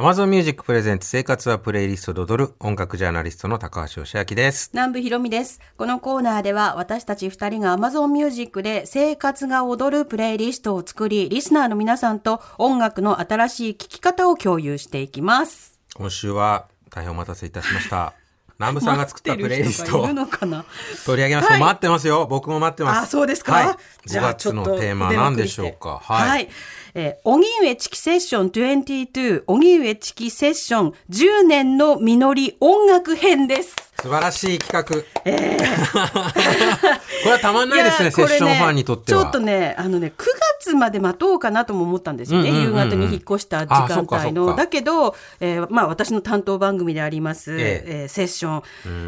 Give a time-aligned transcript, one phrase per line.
[0.00, 4.70] Amazon Music プレゼンツ生活はプレイリストで踊る音楽ジャーナリストの高橋義明です。
[4.72, 5.60] 南部ひろみです。
[5.76, 15.78] このコーナーでは私たち二人が Amazon Music で生活が踊るプレイリストを作り、リスナーの皆さんと音楽の新しい聴き方を共有していきます。
[15.94, 18.14] 今週は大変お待たせいたしました。
[18.60, 20.06] 南部さんが作ったプレイリスト
[21.06, 21.48] 取り上げます。
[21.50, 22.26] はい待ってますよ。
[22.28, 22.98] 僕も待ってます。
[23.04, 23.66] あ、そうですか、はい。
[23.66, 25.98] 5じゃあちょっと月のテーマは何でしょうか？
[26.02, 26.28] はい。
[26.28, 26.48] はい。
[26.94, 33.74] えー、荻上チキセッション22、荻上チキセッション10年の実り音楽編です。
[34.02, 34.82] 素晴らしい企画。
[35.22, 35.30] こ
[37.24, 39.22] れはたまんないですね、セッションファンにとっては。
[39.22, 40.24] ちょっとね、あのね、9
[40.60, 42.50] 月まで待とうかなとも思ったんですよね。
[42.50, 44.54] うんうんうんうん夕方に引っ越した時間帯の。
[44.54, 48.62] だけど、えーまあ私の担当番組であります、えええーセッション、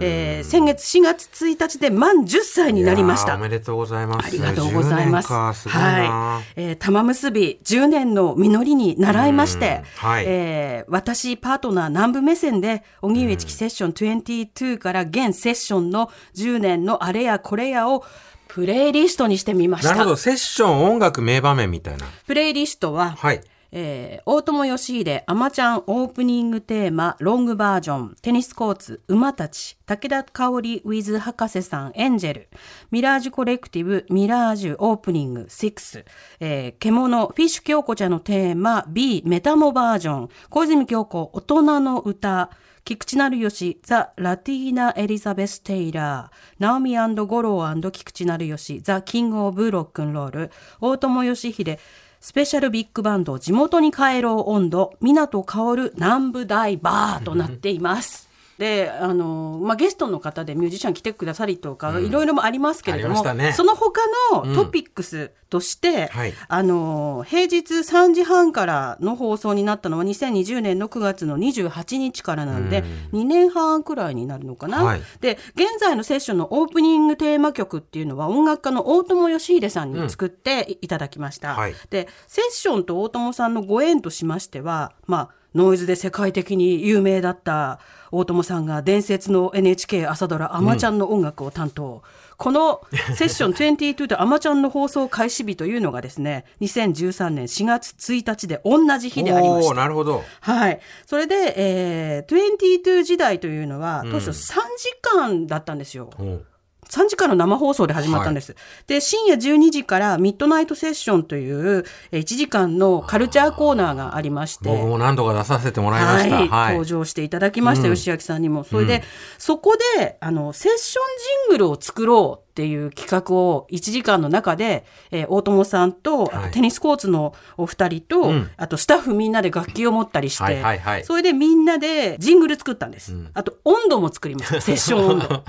[0.00, 3.38] えー先月4月1日で満10歳になりましたお。
[3.38, 4.26] めでとうございます。
[4.26, 5.32] ありがとうございます。
[5.32, 5.80] 10年か、すごいな。
[5.80, 6.44] はい。
[6.56, 18.04] えー玉結び10年の実りに習いまして、うんはいえー私パートナー南部目線で、荻上チキセッション22から現セッションの10年のあれやこれやを
[18.48, 19.90] プレイリストにしてみました。
[19.90, 22.06] なるほど、セッション音楽名場面みたいな。
[22.26, 23.40] プレイリストは、はい。
[23.70, 32.48] えー大友義秀、アマちゃんオープニングテーマ、ロングバージョン、テニスコーツ、馬たち、武田香織、ウィズ博士さん、エンジェル、
[32.90, 36.04] ミラージュコレクティブ、ミラージュオープニング、6、
[36.40, 42.50] えー獣、フィッシュ京子ちゃんのテーマ、B、メタモバージョン、小泉京子、大人の歌、
[42.84, 51.78] 菊池成吉、ザ・ラティーナ・エリザベス・テイラー、ナオミゴロー菊池成吉、ザ・キング・オブ・ロックンロール、大友義秀、
[52.20, 58.27] スペシャルビッグバンド、地元に帰ろう温度、港薫南部ダイバーとなっています。
[58.58, 63.52] で、あの、まあ、ゲストの方でミュージシャン来てくださりとか、いろいろもありますけれども、ね。
[63.52, 64.00] その他
[64.32, 66.34] のトピックスとして、はい。
[66.48, 72.82] あの、平日3時半からの放送になったのは2020年の9月の28日からなんで、
[73.12, 74.82] 2年半くらいになるのかな。
[74.82, 75.02] はい。
[75.20, 81.54] で、現在のセッションのオープニングテーマ曲っていうのは音楽家の大友義秀さんに作っていただきました。
[81.54, 81.74] はい。
[81.90, 92.02] で、セッションと大友さんのご縁としましては、まあ、ノイズで世界的に有名だった大友さんが伝説の NHK 朝ドラ「あまちゃん」の音楽を担当、
[92.36, 92.82] この
[93.16, 99.74] セッション22と「あまちゃん」の放送開始日というのがですね2013年4月1日で同じ日でありました。
[99.74, 100.22] なるほど。
[100.40, 100.80] はい。
[101.06, 104.56] それで、えー、22時代というのは、当初3時
[105.02, 106.10] 間だったんですよ。
[106.18, 106.40] おー
[106.88, 108.56] 3時間の生放送で始まったんです。
[108.86, 114.68] で、深夜12時からミッドナイトセッションというえー1時間のカルチャーコーナーがありまして。
[114.68, 116.36] 僕も何度か出させてもらいました。
[116.36, 116.72] はい、はい。
[116.72, 118.64] 登場していただきました、吉明さんにも。
[118.64, 119.02] それで、
[119.38, 121.04] そこで、あの、セッション
[121.46, 133.14] ジングルを作ろうっていう企画を1時間の中で、えー大友さんと、あはいとテニスコーツのお二人と、うんあとスタッフみんなで楽器を持ったりして、はいはいはいそれでみんなでジングル作ったんです。
[133.34, 134.58] あと温度も作りました。
[134.60, 135.44] セッション温度。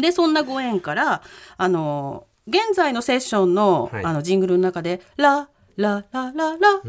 [0.00, 1.22] で、そんなご縁から、
[1.56, 6.80] あの、現在のセッションの、はいあの、ジングルの中で、ラ、ラ、ラ、ラ、ラ、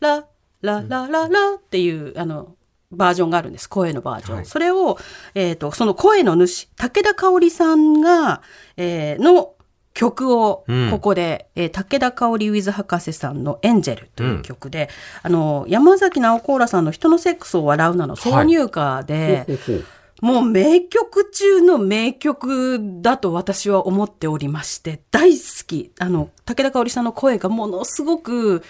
[0.00, 0.24] ラ、
[0.62, 2.55] ラ、ラ、ラ、ラっていう、あの、
[2.92, 3.68] バージョンがあるんです。
[3.68, 4.36] 声のバージョン。
[4.36, 4.98] はいそれを、
[5.34, 8.42] えっ、と、その声の主、武田香織さんが、
[8.76, 9.52] えーの
[9.94, 14.88] 曲をうん、ここで、えー武田香織ウィズ博士さんのエンジェルという曲で、
[15.22, 19.84] あの、山崎直子らさんの人のセックスを笑うなの挿入歌で、ほうほう
[20.22, 25.92] もう名曲中の名曲だと私は思っておりまして、大好き。
[25.98, 28.62] あの、武田香織さんの声がものすごく、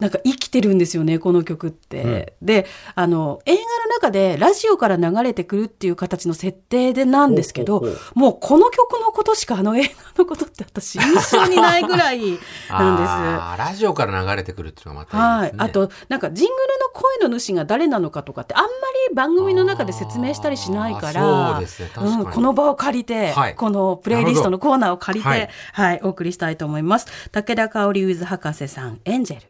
[0.00, 2.34] なんか生きてるんですよね、この曲って。
[2.42, 7.84] で、あの、映画の中でラジオから流れてくるっていう形の設定でなんですけど、
[8.14, 12.48] もうこの曲のことしかあの映画のことって私印象にないぐらいなんです。
[12.70, 15.54] あーラジオから流れてくるっていうのがまたいいはい。
[15.58, 18.68] あと、なんか、ジングルの声の主が誰なのかとかって、あんま
[19.08, 27.06] り番組の中で説明したりしないから、そうですね確かにうん、この場を借りて、はいこのプレイリストのコーナーを借りて、なはるほどい、お送りしたいと思います。
[27.32, 29.49] 武田香織ウィズ博士さん、エンジェル。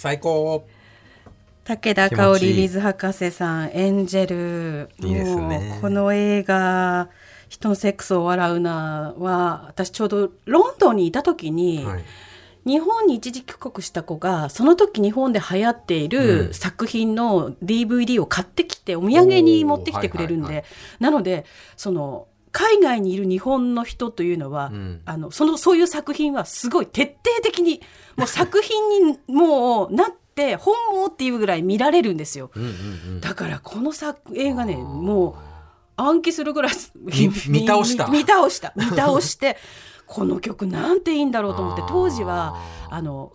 [0.00, 0.64] 最高。
[1.64, 4.88] 武田香織ウ気持ちいいィズ博士さん、エンジェル。
[5.06, 7.10] いいですねこの映画、
[7.50, 12.04] 人のセックスを笑うなは、私ちょうどロンドンにいた時に、はい。
[12.66, 20.64] 日本に一時帰国した子がその時日本で流行っていうんる作品の DVD を買ってきてお土産に持ってきてくれるんで、
[20.98, 21.44] なので
[21.76, 25.02] その海外にいる日本の人というのは、うん。
[25.04, 27.80] あのそのそういう作品はすごい徹底的に
[28.16, 32.50] もう作品にもうなって本望っていうぐらい見られるんですよ。
[32.54, 32.72] うんうんう
[33.16, 33.20] ん。
[33.20, 35.34] だからこの作映画ねもう
[35.96, 38.06] 暗記するぐらいみ 見倒した。
[38.06, 38.72] 見見倒した。
[38.76, 39.56] 見倒して
[40.06, 42.56] この曲なんていいんだろうと思って当時は
[42.90, 43.32] あの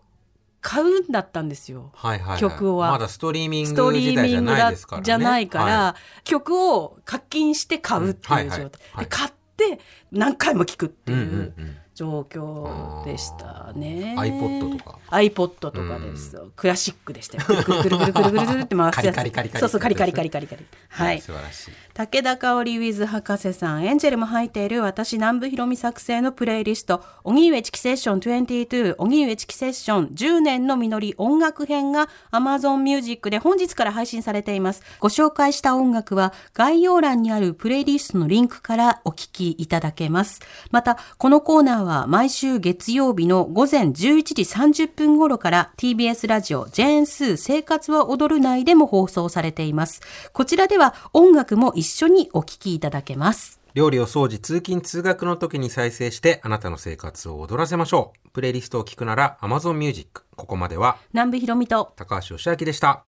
[0.65, 1.91] 買うんだったんですよ。
[1.94, 5.06] はいはい、はい、曲はまだストリーミンストグ時代じゃリーミングだないですからね。
[5.06, 9.06] じゃないから、は曲を課金して買うっていう状態、うんはいはいはい。
[9.06, 9.79] で買って
[10.12, 11.17] 何回も聴くってい、う。
[11.17, 14.15] んいううんうん状況でしたね。
[14.18, 17.44] iPod とか iPod とかです、クラシックでしたよ。
[17.45, 19.15] くるくるくるくるくるって回すやつ。
[19.15, 20.65] カリカリカリそうそうカリカリカリカリカリ。
[20.89, 21.21] はい。
[21.21, 21.71] 素晴らしい。
[21.95, 40.41] 武田香織 with 博士さんエンジェルも入っている私南部ひろみ作成のプレイリスト荻上チキセッション22荻上チキセッション10年の実り音楽編が Amazon Music で本日から配信されていますご紹介した音楽は概要欄にあるプレイリストのリンクからお聞きいただけます
[40.71, 50.02] またこのコーナーは毎週月曜日の午前11時30分頃から TBS ラジオジェーンスー生活は踊る内でも放送されています
[50.34, 58.30] こちらでは音楽も一緒にお聴きいただけます料理を掃除、通勤、通学の時に再生してあなたの生活を踊らせましょう。
[58.30, 60.24] プレイリストを聞くなら Amazon Music。
[60.38, 63.04] ここまでは南部ひろみと高橋義明でした。